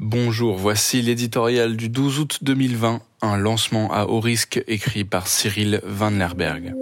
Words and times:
Bonjour, 0.00 0.56
voici 0.56 1.02
l'éditorial 1.02 1.76
du 1.76 1.88
12 1.88 2.20
août 2.20 2.38
2020, 2.42 3.02
un 3.20 3.36
lancement 3.36 3.92
à 3.92 4.04
haut 4.04 4.20
risque 4.20 4.62
écrit 4.68 5.02
par 5.02 5.26
Cyril 5.26 5.80
Van 5.84 6.10
Lerberg. 6.10 6.74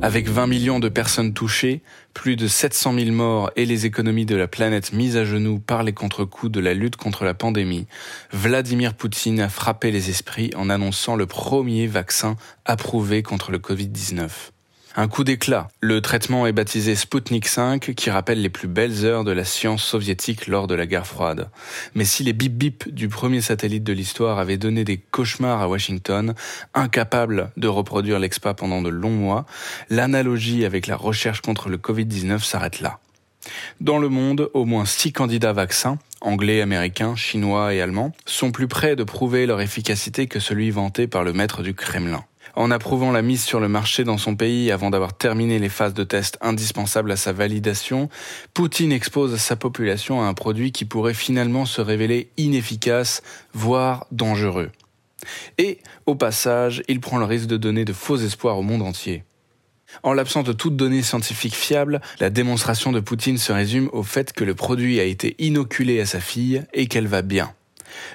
Avec 0.00 0.28
20 0.28 0.46
millions 0.46 0.78
de 0.78 0.88
personnes 0.88 1.34
touchées, 1.34 1.82
plus 2.14 2.36
de 2.36 2.46
700 2.46 2.94
000 2.94 3.10
morts 3.10 3.50
et 3.56 3.66
les 3.66 3.84
économies 3.84 4.26
de 4.26 4.36
la 4.36 4.46
planète 4.46 4.92
mises 4.92 5.16
à 5.16 5.24
genoux 5.24 5.58
par 5.58 5.82
les 5.82 5.92
contre-coups 5.92 6.52
de 6.52 6.60
la 6.60 6.72
lutte 6.72 6.96
contre 6.96 7.24
la 7.24 7.34
pandémie, 7.34 7.88
Vladimir 8.32 8.94
Poutine 8.94 9.40
a 9.40 9.48
frappé 9.48 9.90
les 9.90 10.08
esprits 10.08 10.52
en 10.54 10.70
annonçant 10.70 11.16
le 11.16 11.26
premier 11.26 11.88
vaccin 11.88 12.36
approuvé 12.64 13.24
contre 13.24 13.50
le 13.50 13.58
Covid-19. 13.58 14.28
Un 14.96 15.06
coup 15.06 15.22
d'éclat. 15.22 15.68
Le 15.80 16.00
traitement 16.00 16.48
est 16.48 16.52
baptisé 16.52 16.96
Sputnik 16.96 17.46
5, 17.46 17.94
qui 17.94 18.10
rappelle 18.10 18.42
les 18.42 18.48
plus 18.48 18.66
belles 18.66 19.04
heures 19.04 19.22
de 19.22 19.30
la 19.30 19.44
science 19.44 19.84
soviétique 19.84 20.48
lors 20.48 20.66
de 20.66 20.74
la 20.74 20.84
guerre 20.84 21.06
froide. 21.06 21.48
Mais 21.94 22.04
si 22.04 22.24
les 22.24 22.32
bip-bip 22.32 22.92
du 22.92 23.08
premier 23.08 23.40
satellite 23.40 23.84
de 23.84 23.92
l'histoire 23.92 24.40
avaient 24.40 24.56
donné 24.56 24.82
des 24.82 24.98
cauchemars 24.98 25.62
à 25.62 25.68
Washington, 25.68 26.34
incapable 26.74 27.52
de 27.56 27.68
reproduire 27.68 28.18
l'expa 28.18 28.52
pendant 28.52 28.82
de 28.82 28.88
longs 28.88 29.10
mois, 29.10 29.46
l'analogie 29.90 30.64
avec 30.64 30.88
la 30.88 30.96
recherche 30.96 31.40
contre 31.40 31.68
le 31.68 31.76
Covid-19 31.78 32.40
s'arrête 32.40 32.80
là. 32.80 32.98
Dans 33.80 33.98
le 33.98 34.08
monde, 34.08 34.50
au 34.54 34.64
moins 34.64 34.86
six 34.86 35.12
candidats 35.12 35.52
vaccins, 35.52 35.98
anglais, 36.20 36.62
américains, 36.62 37.14
chinois 37.14 37.74
et 37.74 37.80
allemands, 37.80 38.12
sont 38.26 38.50
plus 38.50 38.66
près 38.66 38.96
de 38.96 39.04
prouver 39.04 39.46
leur 39.46 39.60
efficacité 39.60 40.26
que 40.26 40.40
celui 40.40 40.72
vanté 40.72 41.06
par 41.06 41.22
le 41.22 41.32
maître 41.32 41.62
du 41.62 41.74
Kremlin. 41.74 42.24
En 42.56 42.70
approuvant 42.70 43.12
la 43.12 43.22
mise 43.22 43.44
sur 43.44 43.60
le 43.60 43.68
marché 43.68 44.04
dans 44.04 44.18
son 44.18 44.36
pays 44.36 44.70
avant 44.70 44.90
d'avoir 44.90 45.16
terminé 45.16 45.58
les 45.58 45.68
phases 45.68 45.94
de 45.94 46.04
test 46.04 46.38
indispensables 46.40 47.12
à 47.12 47.16
sa 47.16 47.32
validation, 47.32 48.08
Poutine 48.54 48.92
expose 48.92 49.36
sa 49.36 49.56
population 49.56 50.22
à 50.22 50.26
un 50.26 50.34
produit 50.34 50.72
qui 50.72 50.84
pourrait 50.84 51.14
finalement 51.14 51.64
se 51.64 51.80
révéler 51.80 52.30
inefficace, 52.36 53.22
voire 53.52 54.06
dangereux. 54.10 54.70
Et, 55.58 55.78
au 56.06 56.14
passage, 56.14 56.82
il 56.88 57.00
prend 57.00 57.18
le 57.18 57.24
risque 57.24 57.46
de 57.46 57.56
donner 57.56 57.84
de 57.84 57.92
faux 57.92 58.16
espoirs 58.16 58.58
au 58.58 58.62
monde 58.62 58.82
entier. 58.82 59.24
En 60.02 60.12
l'absence 60.12 60.44
de 60.44 60.52
toute 60.52 60.76
donnée 60.76 61.02
scientifique 61.02 61.54
fiable, 61.54 62.00
la 62.20 62.30
démonstration 62.30 62.92
de 62.92 63.00
Poutine 63.00 63.38
se 63.38 63.52
résume 63.52 63.90
au 63.92 64.02
fait 64.02 64.32
que 64.32 64.44
le 64.44 64.54
produit 64.54 65.00
a 65.00 65.04
été 65.04 65.34
inoculé 65.38 66.00
à 66.00 66.06
sa 66.06 66.20
fille 66.20 66.64
et 66.72 66.86
qu'elle 66.86 67.08
va 67.08 67.22
bien. 67.22 67.52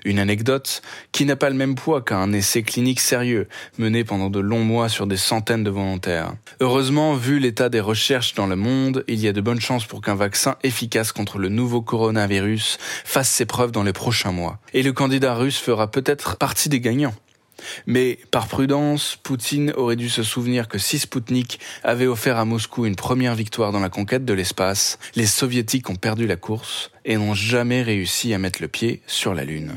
Une 0.04 0.20
anecdote 0.20 0.82
qui 1.12 1.26
n'a 1.26 1.36
pas 1.36 1.50
le 1.50 1.56
même 1.56 1.76
poids 1.76 2.02
qu'un 2.02 2.32
essai 2.34 2.64
clinique 2.64 3.00
sérieux 3.00 3.48
mené 3.78 4.04
pendant 4.04 4.30
de 4.30 4.40
longs 4.40 4.64
mois 4.64 4.90
sur 4.90 5.08
des 5.08 5.18
centaines 5.18 5.64
de 5.64 5.70
volontaires. 5.70 6.34
Heureusement, 6.60 7.14
vu 7.14 7.40
l'état 7.40 7.70
des 7.70 7.80
recherches 7.80 8.34
dans 8.36 8.48
le 8.48 8.56
monde, 8.56 9.04
il 9.08 9.20
y 9.20 9.28
a 9.28 9.34
de 9.34 9.42
bonnes 9.42 9.62
chances 9.62 9.86
pour 9.86 10.02
qu'un 10.02 10.16
vaccin 10.16 10.56
efficace 10.64 11.12
contre 11.12 11.38
le 11.38 11.50
nouveau 11.50 11.82
coronavirus 11.82 12.78
fasse 13.04 13.30
ses 13.30 13.46
preuves 13.46 13.72
dans 13.72 13.84
les 13.84 13.94
prochains 13.94 14.32
mois. 14.32 14.60
Et 14.74 14.84
le 14.84 14.94
candidat 14.94 15.36
russe 15.36 15.58
fera 15.58 15.90
peut-être 15.90 16.38
partie 16.38 16.70
des 16.70 16.80
gagnants. 16.80 17.14
Mais 17.86 18.20
par 18.32 18.48
prudence, 18.48 19.18
Poutine 19.22 19.72
aurait 19.76 19.96
dû 19.96 20.10
se 20.10 20.24
souvenir 20.24 20.68
que 20.68 20.78
si 20.78 21.00
Sputnik 21.00 21.60
avait 21.84 22.08
offert 22.08 22.38
à 22.38 22.46
Moscou 22.46 22.86
une 22.86 22.96
première 22.96 23.36
victoire 23.36 23.72
dans 23.72 23.80
la 23.80 23.90
conquête 23.90 24.26
de 24.26 24.34
l'espace, 24.34 25.00
les 25.16 25.26
soviétiques 25.26 25.90
ont 25.90 25.96
perdu 25.96 26.28
la 26.28 26.36
course 26.36 26.92
et 27.06 27.18
n'ont 27.18 27.34
jamais 27.34 27.82
réussi 27.82 28.34
à 28.34 28.38
mettre 28.38 28.62
le 28.62 28.68
pied 28.68 29.02
sur 29.08 29.34
la 29.34 29.46
Lune. 29.46 29.74